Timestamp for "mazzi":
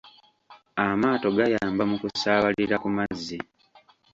2.95-3.37